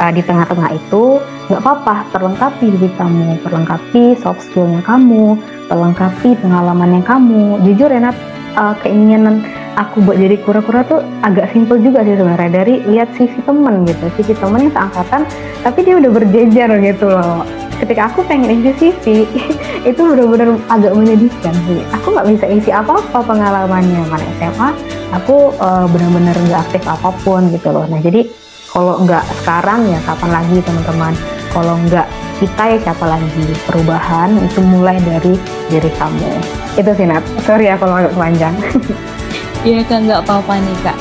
[0.00, 1.20] uh, di tengah-tengah itu
[1.52, 3.40] nggak apa-apa perlengkapi diri kamu.
[3.44, 5.36] Perlengkapi soft skillnya kamu
[5.68, 7.60] perlengkapi pengalamannya kamu.
[7.64, 8.12] Jujur ya
[8.56, 12.50] uh, keinginan aku buat jadi kura-kura tuh agak simpel juga sih sebenarnya.
[12.62, 15.22] Dari lihat CV temen gitu CV temen yang seangkatan
[15.62, 17.42] tapi dia udah berjejer gitu loh.
[17.74, 19.26] Ketika aku pengen isi CV
[19.90, 21.82] itu benar-benar agak menyedihkan sih.
[22.00, 24.02] Aku nggak bisa isi apa-apa pengalamannya.
[24.06, 24.68] Mana SMA
[25.14, 27.84] aku uh, benar-benar nggak aktif apa pun gitu loh.
[27.90, 28.26] Nah jadi
[28.70, 31.14] kalau nggak sekarang ya kapan lagi teman-teman?
[31.54, 32.06] Kalau nggak
[32.42, 33.46] kita ya siapa lagi?
[33.70, 35.38] Perubahan itu mulai dari
[35.70, 36.30] diri kamu.
[36.74, 37.22] Itu sih Nat.
[37.46, 38.54] Sorry ya kalau agak panjang
[39.64, 40.98] Iya kak nggak apa-apa nih kak.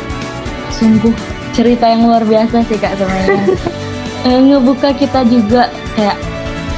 [0.71, 1.12] Sungguh
[1.52, 3.43] cerita yang luar biasa sih kak sebenarnya.
[4.26, 5.67] e, ngebuka kita juga
[5.99, 6.15] kayak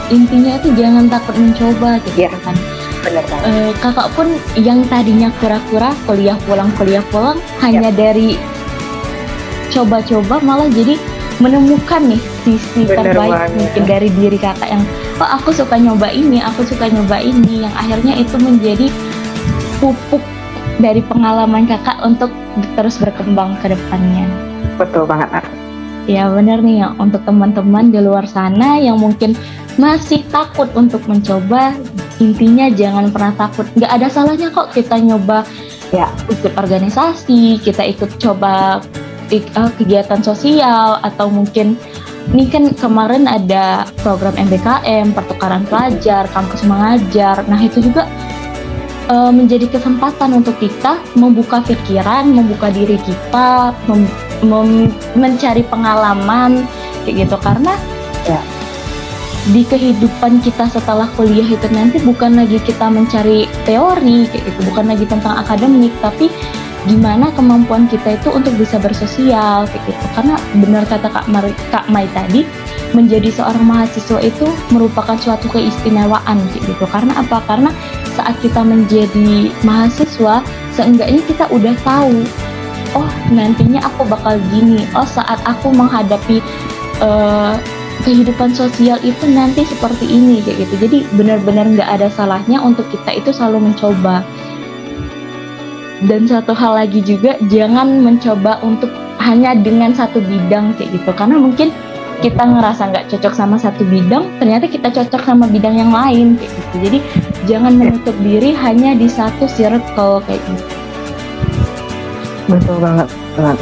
[0.09, 2.57] intinya itu jangan takut mencoba gitu ya, kan.
[3.05, 8.09] Benar E, kakak pun yang tadinya kura-kura kuliah pulang kuliah pulang hanya ya.
[8.09, 8.33] dari
[9.69, 10.97] coba-coba malah jadi
[11.37, 13.51] menemukan nih sisi Bener terbaik banget.
[13.59, 14.83] mungkin dari diri kakak yang
[15.19, 18.87] oh aku suka nyoba ini aku suka nyoba ini yang akhirnya itu menjadi
[19.83, 20.23] pupuk
[20.79, 22.31] dari pengalaman kakak untuk
[22.75, 24.27] terus berkembang ke depannya.
[24.75, 25.45] Betul banget, Ar.
[26.05, 29.33] Ya benar nih ya, untuk teman-teman di luar sana yang mungkin
[29.81, 31.73] masih takut untuk mencoba,
[32.21, 33.65] intinya jangan pernah takut.
[33.73, 35.41] Gak ada salahnya kok kita nyoba
[35.89, 38.79] ya ikut organisasi, kita ikut coba
[39.33, 41.73] uh, kegiatan sosial atau mungkin
[42.33, 47.45] ini kan kemarin ada program MBKM, pertukaran pelajar, kampus mengajar.
[47.45, 48.09] Nah, itu juga
[49.09, 54.07] uh, menjadi kesempatan untuk kita membuka pikiran, membuka diri kita, mem
[54.45, 56.65] mem mencari pengalaman
[57.05, 57.37] kayak gitu.
[57.39, 57.73] Karena
[58.25, 58.41] ya.
[59.45, 64.89] di kehidupan kita setelah kuliah itu nanti bukan lagi kita mencari teori kayak gitu, bukan
[64.89, 66.33] lagi tentang akademik, tapi
[66.89, 70.05] gimana kemampuan kita itu untuk bisa bersosial kayak gitu.
[70.17, 72.41] Karena benar kata Kak, Mar Kak Mai tadi,
[72.95, 76.87] menjadi seorang mahasiswa itu merupakan suatu keistimewaan gitu.
[76.87, 77.43] Karena apa?
[77.43, 77.69] Karena
[78.15, 80.39] saat kita menjadi mahasiswa,
[80.71, 82.23] seenggaknya kita udah tahu,
[82.95, 84.87] oh nantinya aku bakal gini.
[84.95, 86.39] Oh saat aku menghadapi
[87.03, 87.59] uh,
[88.07, 90.75] kehidupan sosial itu nanti seperti ini kayak gitu.
[90.87, 94.23] Jadi benar-benar nggak ada salahnya untuk kita itu selalu mencoba.
[96.07, 98.91] Dan satu hal lagi juga jangan mencoba untuk
[99.25, 101.73] hanya dengan satu bidang kayak gitu karena mungkin
[102.21, 106.51] kita ngerasa nggak cocok sama satu bidang, ternyata kita cocok sama bidang yang lain kayak
[106.51, 106.75] gitu.
[106.87, 106.99] Jadi
[107.49, 110.65] jangan menutup diri hanya di satu circle kayak gitu.
[112.45, 113.57] Betul banget, banget.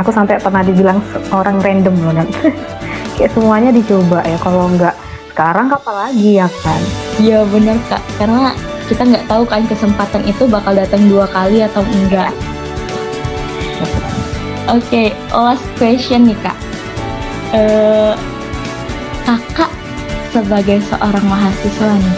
[0.00, 0.98] Aku sampai pernah dibilang
[1.30, 2.28] orang random loh, dan
[3.20, 4.38] kayak semuanya dicoba ya.
[4.40, 4.94] Kalau nggak
[5.36, 6.80] sekarang kapan lagi ya kan?
[7.20, 8.56] Iya bener kak, karena
[8.92, 12.28] kita nggak tahu kan kesempatan itu bakal datang dua kali atau enggak
[14.68, 16.56] oke okay, last question nih kak
[17.52, 18.12] uh,
[19.22, 19.72] kakak
[20.32, 22.16] sebagai seorang mahasiswa nih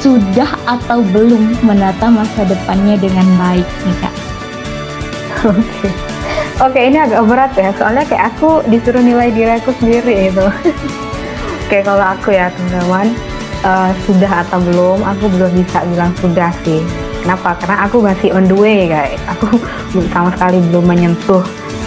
[0.00, 4.14] sudah atau belum menata masa depannya dengan baik nih kak
[5.44, 5.92] oke okay.
[6.60, 10.44] Oke ini agak berat ya soalnya kayak aku disuruh nilai diri aku sendiri itu.
[11.64, 13.16] Oke kalau aku ya teman-teman
[13.64, 16.84] uh, sudah atau belum aku belum bisa bilang sudah sih.
[17.24, 17.56] Kenapa?
[17.64, 19.16] Karena aku masih on the way guys.
[19.32, 19.56] Aku
[20.12, 21.40] sama sekali belum menyentuh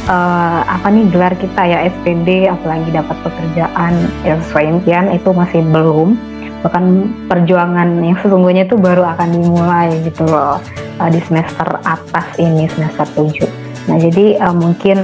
[0.07, 3.93] uh, apa nih gelar kita ya SPD apalagi dapat pekerjaan
[4.27, 6.15] yang sesuai impian itu masih belum.
[6.63, 6.85] Bahkan
[7.27, 10.63] perjuangan yang sesungguhnya itu baru akan dimulai gitu loh
[10.99, 15.03] uh, di semester atas ini semester 7 Nah, jadi uh, mungkin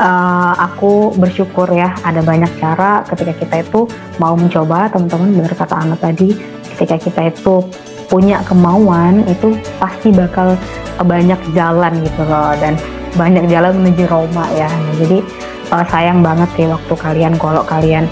[0.00, 3.84] uh, aku bersyukur ya ada banyak cara ketika kita itu
[4.16, 6.32] mau mencoba, teman-teman benar kata Anak tadi,
[6.74, 7.60] ketika kita itu
[8.08, 10.56] punya kemauan itu pasti bakal
[10.96, 12.56] banyak jalan gitu loh.
[12.56, 12.80] Dan
[13.14, 14.70] banyak jalan menuju Roma ya.
[14.98, 15.22] Jadi
[15.74, 18.06] uh, sayang banget sih waktu kalian kalau kalian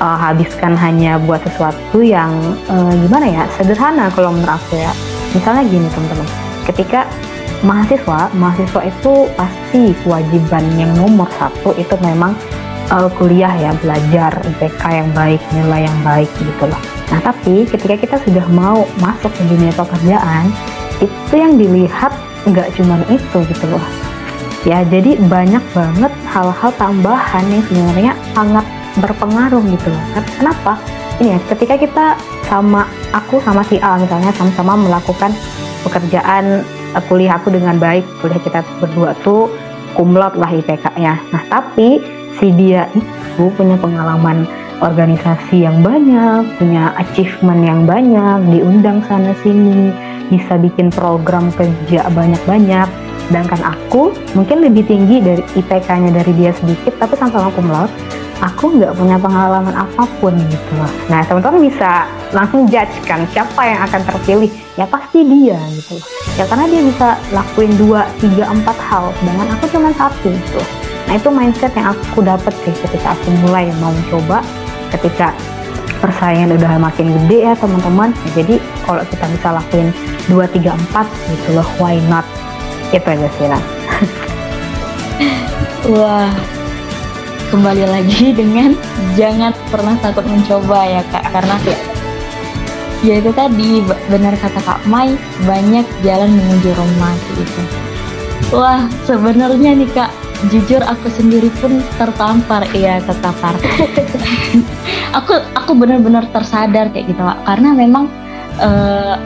[0.00, 2.32] uh, habiskan hanya buat sesuatu yang
[2.68, 4.92] uh, gimana ya sederhana kalau menurut aku ya.
[5.30, 6.28] Misalnya gini teman-teman,
[6.66, 7.06] ketika
[7.60, 12.32] mahasiswa mahasiswa itu pasti kewajiban yang nomor satu itu memang
[12.88, 16.80] uh, kuliah ya belajar IPK yang baik nilai yang baik gitu loh
[17.12, 20.48] nah tapi ketika kita sudah mau masuk ke dunia pekerjaan
[21.04, 22.12] itu yang dilihat
[22.48, 23.84] nggak cuma itu gitu loh
[24.66, 24.84] ya.
[24.86, 28.66] Jadi banyak banget hal-hal tambahan yang sebenarnya sangat
[28.98, 30.04] berpengaruh gitu loh.
[30.36, 30.80] Kenapa?
[31.20, 32.06] Ini ya ketika kita
[32.50, 35.30] sama aku sama si A misalnya sama-sama melakukan
[35.86, 39.46] pekerjaan uh, kuliah aku dengan baik kuliah kita berdua tuh
[39.94, 42.02] kumlot lah IPK-nya nah tapi
[42.38, 44.46] si dia itu punya pengalaman
[44.82, 49.94] organisasi yang banyak punya achievement yang banyak diundang sana sini
[50.30, 52.88] bisa bikin program kerja banyak-banyak
[53.30, 57.90] sedangkan aku mungkin lebih tinggi dari IPK-nya dari dia sedikit tapi sama-sama kumlot
[58.40, 60.90] aku nggak punya pengalaman apa pun gitu loh.
[61.12, 66.06] Nah teman-teman bisa langsung judge kan siapa yang akan terpilih ya pasti dia gitu loh.
[66.40, 70.60] Ya karena dia bisa lakuin dua, tiga, empat hal, sedangkan aku cuma satu gitu.
[71.06, 74.40] Nah itu mindset yang aku dapet sih ketika aku mulai mau coba,
[74.88, 75.36] ketika
[76.00, 78.10] persaingan udah makin gede ya teman-teman.
[78.32, 78.56] Ya, jadi
[78.88, 79.88] kalau kita bisa lakuin
[80.32, 82.24] dua, tiga, empat gitu loh, why not?
[82.90, 83.62] Itu aja sih lah.
[85.94, 86.30] Wah,
[87.54, 88.74] kembali lagi dengan
[89.14, 91.24] jangan pernah takut mencoba ya kak.
[91.30, 91.56] Karena
[93.00, 93.80] ya itu tadi
[94.12, 95.16] benar kata kak Mai
[95.48, 97.62] banyak jalan menuju Roma gitu.
[98.50, 100.10] Wah sebenarnya nih kak
[100.48, 103.52] jujur aku sendiri pun tertampar iya tertampar
[105.18, 107.38] aku aku benar-benar tersadar kayak gitu kak.
[107.46, 108.10] Karena memang
[108.60, 109.16] uh,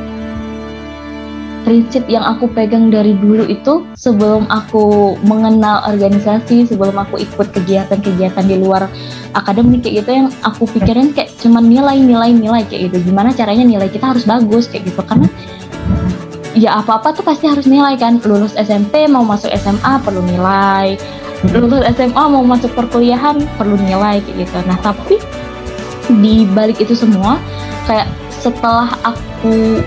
[1.65, 8.45] prinsip yang aku pegang dari dulu itu sebelum aku mengenal organisasi, sebelum aku ikut kegiatan-kegiatan
[8.45, 8.87] di luar
[9.33, 13.11] akademik kayak gitu yang aku pikirin kayak cuma nilai-nilai nilai kayak gitu.
[13.11, 15.27] Gimana caranya nilai kita harus bagus kayak gitu karena
[16.55, 18.21] ya apa-apa tuh pasti harus nilai kan.
[18.23, 20.95] Lulus SMP mau masuk SMA perlu nilai.
[21.51, 24.59] Lulus SMA mau masuk perkuliahan perlu nilai kayak gitu.
[24.69, 25.17] Nah, tapi
[26.21, 27.41] di balik itu semua
[27.89, 29.81] kayak setelah aku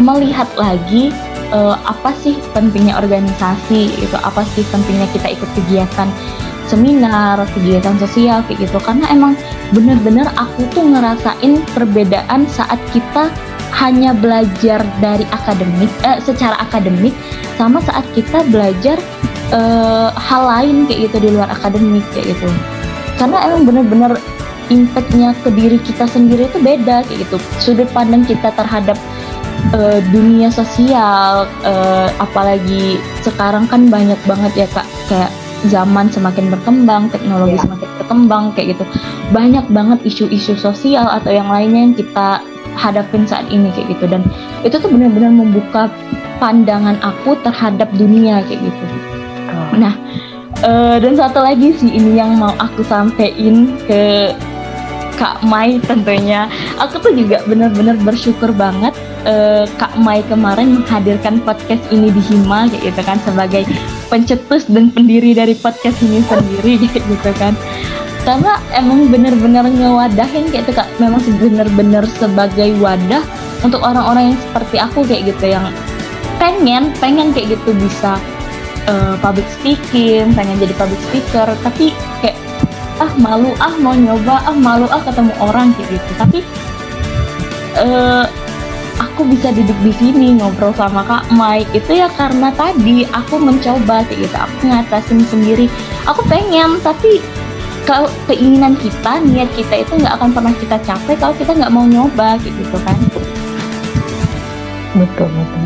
[0.00, 1.12] melihat lagi
[1.52, 6.08] uh, apa sih pentingnya organisasi itu apa sih pentingnya kita ikut kegiatan
[6.70, 8.78] seminar kegiatan sosial kayak gitu.
[8.78, 9.34] Karena emang
[9.74, 13.28] bener-bener aku tuh ngerasain perbedaan saat kita
[13.74, 17.14] hanya belajar dari akademik eh, secara akademik
[17.58, 18.98] sama saat kita belajar
[19.54, 22.48] uh, hal lain kayak gitu di luar akademik kayak gitu.
[23.18, 24.12] Karena emang bener-bener
[24.70, 27.36] impactnya ke diri kita sendiri itu beda kayak gitu.
[27.58, 28.96] Sudut pandang kita terhadap
[29.76, 35.30] uh, dunia sosial uh, apalagi sekarang kan banyak banget ya kak kayak
[35.68, 37.64] zaman semakin berkembang teknologi yeah.
[37.68, 38.84] semakin berkembang kayak gitu
[39.30, 42.40] banyak banget isu-isu sosial atau yang lainnya yang kita
[42.78, 44.22] hadapin saat ini kayak gitu dan
[44.64, 45.92] itu tuh benar-benar membuka
[46.40, 48.84] pandangan aku terhadap dunia kayak gitu
[49.52, 49.76] oh.
[49.76, 49.94] nah
[50.64, 54.32] uh, dan satu lagi sih ini yang mau aku sampein ke
[55.20, 56.48] Kak Mai tentunya.
[56.80, 58.96] Aku tuh juga benar-benar bersyukur banget
[59.28, 63.68] uh, Kak Mai kemarin menghadirkan podcast ini di Hima kayak gitu kan sebagai
[64.08, 67.52] pencetus dan pendiri dari podcast ini sendiri kayak gitu kan.
[68.24, 70.88] Karena emang bener-bener ngewadahin kayak itu kak.
[70.96, 73.24] Memang bener-bener sebagai wadah
[73.60, 75.68] untuk orang-orang yang seperti aku kayak gitu yang
[76.40, 78.16] pengen pengen kayak gitu bisa
[78.88, 81.48] uh, public speaking pengen jadi public speaker.
[81.64, 81.92] Tapi
[82.24, 82.36] kayak
[83.00, 83.56] ah malu.
[83.58, 84.44] Ah mau nyoba.
[84.44, 84.86] Ah malu.
[84.92, 86.10] Ah ketemu orang kayak gitu.
[86.20, 86.38] Tapi
[87.80, 88.24] uh,
[89.00, 91.64] aku bisa duduk di sini ngobrol sama Kak Mai.
[91.72, 94.36] Itu ya karena tadi aku mencoba kayak gitu.
[94.36, 95.66] Aku ngatasin sendiri.
[96.04, 97.24] Aku pengen tapi
[97.88, 101.88] kalau keinginan kita niat kita itu nggak akan pernah kita capai kalau kita nggak mau
[101.88, 102.96] nyoba kayak gitu kan.
[104.94, 105.64] Betul betul.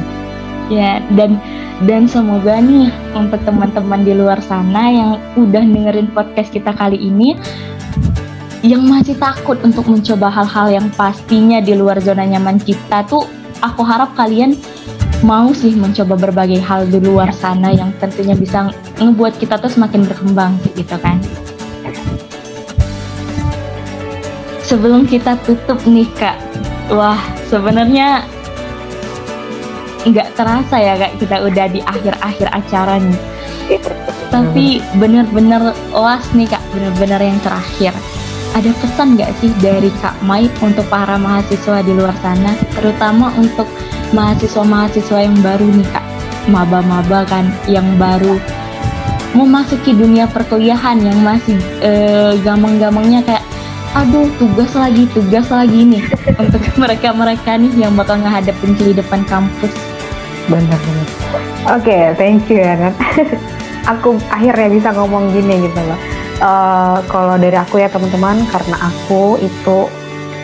[0.72, 1.36] Ya dan
[1.82, 7.34] dan semoga nih untuk teman-teman di luar sana yang udah dengerin podcast kita kali ini
[8.62, 13.26] yang masih takut untuk mencoba hal-hal yang pastinya di luar zona nyaman kita tuh
[13.58, 14.54] aku harap kalian
[15.26, 20.04] mau sih mencoba berbagai hal di luar sana yang tentunya bisa ngebuat kita tuh semakin
[20.04, 21.16] berkembang gitu kan.
[24.64, 26.36] Sebelum kita tutup nih kak,
[26.92, 28.24] wah sebenarnya
[30.04, 33.20] nggak terasa ya kak kita udah di akhir-akhir acara nih.
[34.28, 37.94] Tapi bener-bener las nih kak, bener-bener yang terakhir.
[38.54, 43.66] Ada pesan nggak sih dari Kak Mai untuk para mahasiswa di luar sana, terutama untuk
[44.14, 46.06] mahasiswa-mahasiswa yang baru nih Kak,
[46.46, 48.38] maba-maba kan yang baru
[49.34, 53.44] memasuki dunia perkuliahan yang masih uh, gampang-gampangnya kayak
[53.94, 56.02] aduh tugas lagi tugas lagi nih.
[56.42, 59.93] Untuk mereka-mereka nih yang bakal ngehadapin depan kampus.
[60.48, 61.08] Benar benar.
[61.76, 62.92] Oke, okay, thank you ya.
[63.96, 69.38] Aku akhirnya bisa ngomong gini gitu loh uh, kalau dari aku ya teman-teman karena aku
[69.38, 69.86] itu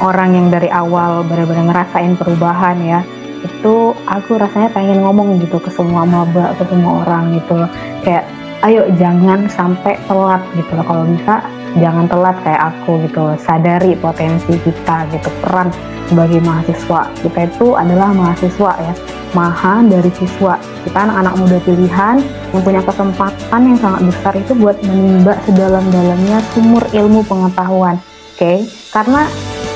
[0.01, 3.01] orang yang dari awal benar-benar ngerasain perubahan ya
[3.41, 7.71] itu aku rasanya pengen ngomong gitu ke semua maba ke semua orang gitu loh
[8.05, 8.29] kayak
[8.69, 11.41] ayo jangan sampai telat gitu loh kalau bisa
[11.81, 13.37] jangan telat kayak aku gitu loh.
[13.41, 15.73] sadari potensi kita gitu peran
[16.13, 18.95] sebagai mahasiswa kita itu adalah mahasiswa ya
[19.37, 20.59] maha dari siswa.
[20.85, 22.16] Kita anak-anak muda pilihan
[22.51, 27.97] punya kesempatan yang sangat besar itu buat menimba sedalam-dalamnya sumur ilmu pengetahuan.
[28.37, 28.38] Oke?
[28.40, 28.59] Okay?
[28.90, 29.23] karena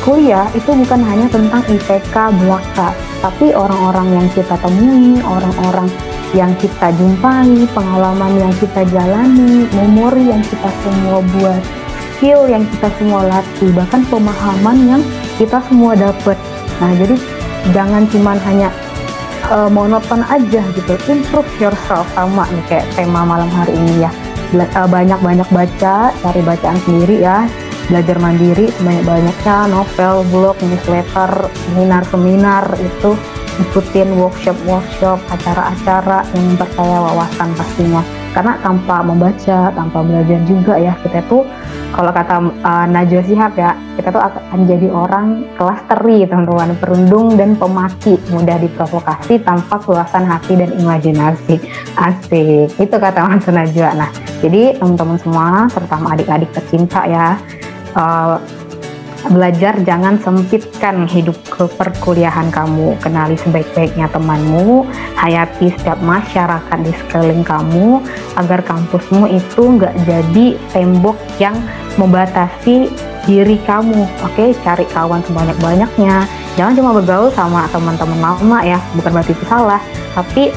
[0.03, 2.91] kuliah itu bukan hanya tentang IPK belaka
[3.23, 5.89] tapi orang-orang yang kita temui orang-orang
[6.35, 11.63] yang kita jumpai pengalaman yang kita jalani memori yang kita semua buat
[12.19, 15.03] skill yang kita semua latih bahkan pemahaman yang
[15.39, 16.35] kita semua dapat.
[16.83, 17.17] Nah jadi
[17.71, 18.69] jangan cuman hanya
[19.51, 20.95] uh, monoton aja gitu.
[21.11, 24.11] Improve yourself sama nih kayak tema malam hari ini ya.
[24.55, 27.49] Eh, banyak-banyak baca cari bacaan sendiri ya.
[27.91, 33.13] Belajar mandiri sebanyak-banyaknya novel, blog, newsletter, seminar-seminar itu.
[33.55, 41.23] Ikutin workshop-workshop, acara-acara yang memperkaya wawasan pastinya karena tanpa membaca, tanpa belajar juga ya kita
[41.31, 41.47] tuh
[41.95, 46.75] kalau kata uh, Najwa Sihab ya kita tuh akan jadi orang kelas teri teman-teman.
[46.83, 48.19] Perundung dan pemaki.
[48.35, 51.63] Mudah diprovokasi tanpa keluasan hati dan imajinasi.
[51.95, 52.75] Asik.
[52.75, 53.95] Itu kata Mas Najwa.
[53.95, 54.11] Nah
[54.43, 57.39] jadi teman-teman semua terutama adik-adik tercinta ya
[57.95, 58.43] uh,
[59.31, 62.97] belajar jangan sempitkan hidup ke perkuliahan kamu.
[63.01, 64.85] Kenali sebaik-baiknya temanmu.
[65.17, 68.05] Hayati setiap masyarakat di sekeliling kamu
[68.37, 71.57] agar kampusmu itu nggak jadi tembok yang
[71.97, 72.93] membatasi
[73.25, 74.05] diri kamu.
[74.25, 76.29] Oke cari kawan sebanyak-banyaknya.
[76.55, 78.79] Jangan cuma bergaul sama teman-teman lama ya.
[78.93, 79.81] Bukan berarti itu salah.
[80.13, 80.53] Tapi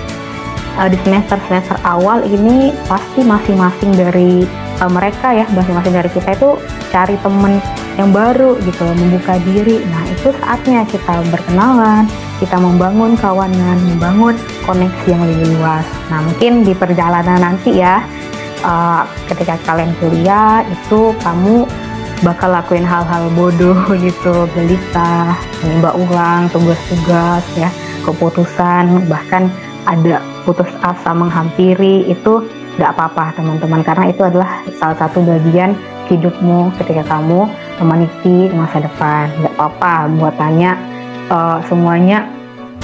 [0.77, 4.45] uh, di semester-semester awal ini pasti masing-masing dari
[4.79, 6.49] uh, mereka ya masing-masing dari kita itu
[6.93, 7.59] cari temen
[7.97, 9.81] yang baru gitu membuka diri.
[9.89, 12.05] Nah itu saatnya kita berkenalan
[12.37, 15.85] kita membangun kawanan membangun koneksi yang lebih luas.
[16.13, 18.05] Nah mungkin di perjalanan nanti ya
[18.61, 21.65] uh, ketika kalian kuliah itu kamu
[22.25, 27.69] bakal lakuin hal-hal bodoh gitu gelisah menimba ulang tugas-tugas ya
[28.05, 29.49] keputusan bahkan
[29.85, 32.43] ada putus asa menghampiri itu
[32.77, 35.73] nggak apa-apa teman-teman karena itu adalah salah satu bagian
[36.07, 37.49] hidupmu ketika kamu
[37.83, 39.27] meniti masa depan.
[39.41, 40.77] Nggak apa-apa buat tanya
[41.29, 42.29] uh, semuanya.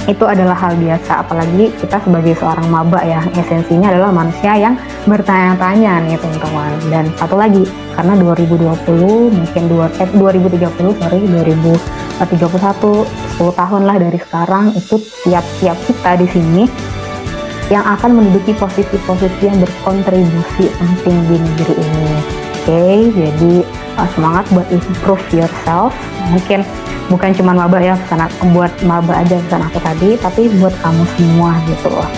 [0.04, 4.76] Itu adalah hal biasa apalagi kita sebagai seorang maba ya esensinya adalah manusia yang
[5.08, 6.72] bertanya-tanya nih teman-teman.
[6.92, 7.64] Dan satu lagi
[7.96, 13.08] karena 2020 mungkin dua, eh, 2030 sorry 2031
[13.40, 16.62] 10 tahun lah dari sekarang itu tiap-tiap kita di sini
[17.72, 22.04] yang akan menduduki posisi-posisi yang berkontribusi penting di negeri ini.
[22.64, 23.52] Oke, okay, jadi
[24.00, 25.92] uh, semangat buat improve yourself.
[26.32, 26.64] Mungkin
[27.12, 28.24] bukan cuma maba ya pesan
[28.56, 32.08] buat maba aja pesan aku tadi, tapi buat kamu semua gitu loh.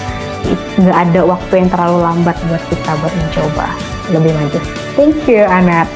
[0.78, 3.66] Nggak ada waktu yang terlalu lambat buat kita buat mencoba
[4.14, 4.58] lebih maju.
[4.94, 5.90] Thank you, Anat.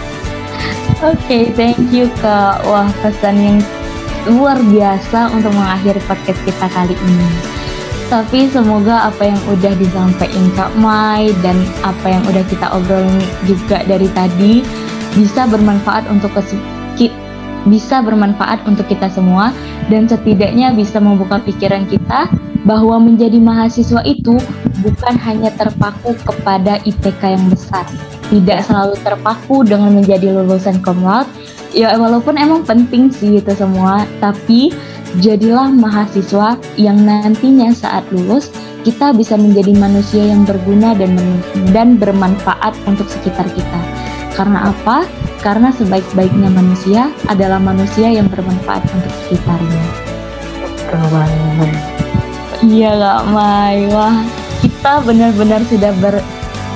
[1.00, 2.66] Oke, okay, thank you Kak.
[2.66, 3.58] Wah, pesan yang
[4.28, 7.59] luar biasa untuk mengakhiri podcast kita kali ini.
[8.10, 11.54] Tapi semoga apa yang udah disampaikan Kak Mai dan
[11.86, 14.66] apa yang udah kita obrolin juga dari tadi
[15.14, 16.34] bisa bermanfaat untuk
[17.68, 19.52] bisa bermanfaat untuk kita semua
[19.92, 22.30] dan setidaknya bisa membuka pikiran kita
[22.64, 24.36] bahwa menjadi mahasiswa itu
[24.80, 27.84] bukan hanya terpaku kepada IPK yang besar.
[28.30, 31.02] Tidak selalu terpaku dengan menjadi lulusan cum
[31.70, 34.74] Ya walaupun emang penting sih itu semua, tapi
[35.18, 38.50] jadilah mahasiswa yang nantinya saat lulus
[38.86, 41.14] kita bisa menjadi manusia yang berguna dan
[41.74, 43.80] dan bermanfaat untuk sekitar kita.
[44.34, 45.04] Karena apa?
[45.40, 49.84] Karena sebaik-baiknya manusia adalah manusia yang bermanfaat untuk sekitarnya.
[50.64, 51.72] Betul banget.
[52.60, 54.20] Iya Kak Mai, wah
[54.60, 56.20] kita benar-benar sudah ber,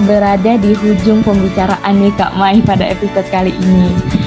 [0.08, 4.23] berada di hujung pembicaraan nih Kak Mai pada episode kali ini.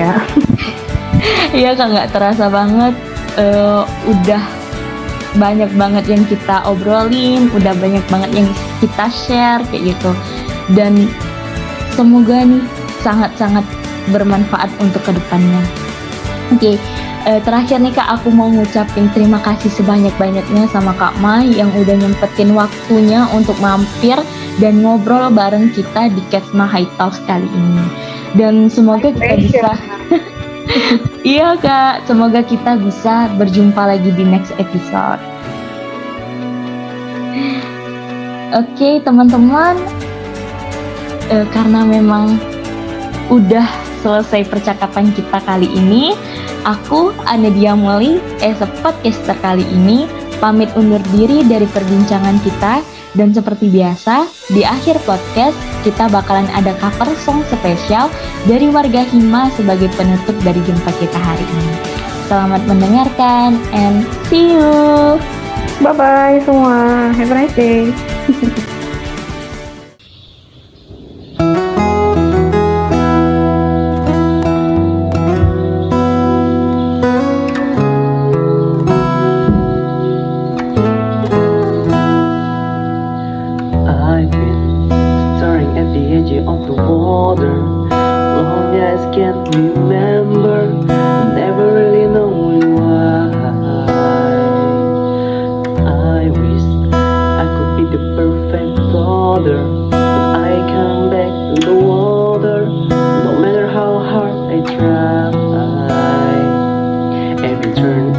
[0.00, 0.14] Ya.
[1.50, 2.94] Iya Kak nggak terasa banget,
[3.36, 4.40] uh, udah
[5.36, 8.48] banyak banget yang kita obrolin, udah banyak banget yang
[8.78, 10.14] kita share kayak gitu.
[10.72, 11.10] Dan
[11.98, 12.62] semoga nih
[13.02, 13.66] sangat-sangat
[14.14, 15.60] bermanfaat untuk ke depannya.
[16.54, 16.76] Oke, okay
[17.26, 21.96] uh, terakhir nih kak aku mau ngucapin terima kasih sebanyak-banyaknya sama kak Mai yang udah
[21.96, 24.16] nyempetin waktunya untuk mampir
[24.62, 28.09] dan ngobrol bareng kita di Kesma High Talks kali ini.
[28.34, 29.70] Dan semoga kita bisa
[31.26, 35.18] Iya kak, semoga kita bisa berjumpa lagi di next episode.
[38.50, 39.78] Oke okay, teman-teman,
[41.30, 42.38] uh, karena memang
[43.30, 43.66] udah
[44.02, 46.14] selesai percakapan kita kali ini.
[46.66, 50.04] Aku, Anedia Molly, as a podcaster kali ini,
[50.42, 52.84] pamit undur diri dari perbincangan kita
[53.18, 58.12] dan seperti biasa, di akhir podcast kita bakalan ada cover song spesial
[58.46, 61.74] dari warga Hima sebagai penutup dari jumpa kita hari ini.
[62.30, 65.18] Selamat mendengarkan and see you.
[65.82, 67.10] Bye bye semua.
[67.10, 67.90] Have a nice day.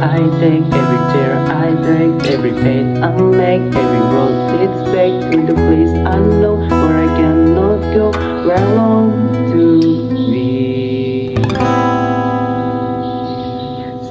[0.02, 5.38] I take, every tear I break, every pain I make, every road leads back to
[5.46, 8.10] the place I know where I cannot go,
[8.44, 9.12] where I long
[9.52, 9.78] to
[10.10, 11.36] be.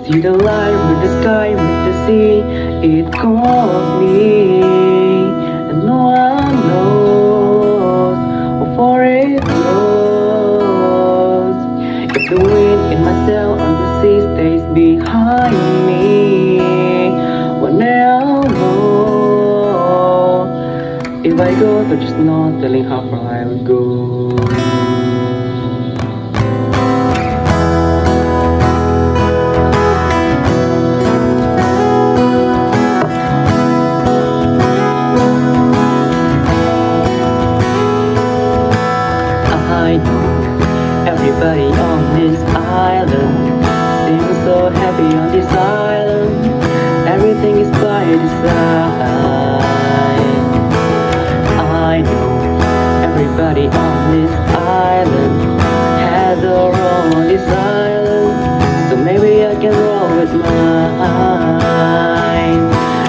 [0.06, 2.40] See the light with the sky, with the sea,
[2.88, 4.62] it calls me.
[4.62, 8.20] And no one knows
[8.78, 9.44] for it.
[12.16, 14.91] If the wind in my sail on the sea stays be
[15.32, 16.60] find me
[17.64, 18.72] whenever
[21.24, 23.82] If I go, they're just not telling how far I would go.
[39.88, 40.26] I know
[41.14, 41.81] Everybody
[44.12, 46.44] Seems so happy on this island.
[47.08, 49.32] Everything is by design
[51.58, 52.60] I know
[53.08, 55.62] everybody on this island
[56.04, 56.46] Has a
[56.76, 58.36] role on this island
[58.90, 61.72] So maybe I can roll with mine.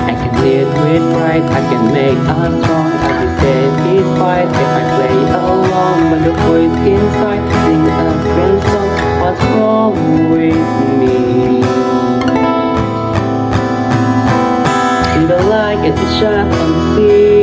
[0.06, 1.42] I can deal with pride.
[1.42, 6.34] I can make us strong I can stay peaceful if I play along But the
[6.46, 8.11] voice inside sings
[9.60, 10.72] always
[15.28, 17.41] don't like it's a shot on sea.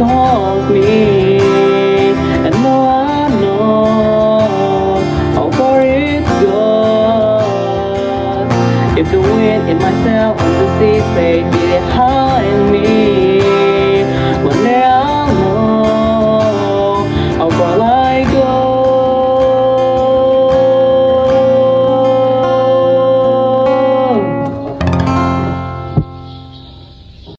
[0.00, 1.38] Calls me.
[2.46, 4.96] And now I know
[5.34, 7.38] how far it goes
[8.98, 11.59] If the wind in my myself and the sea say